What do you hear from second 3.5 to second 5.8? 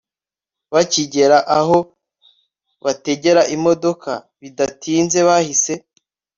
imodoka bidatinze bahise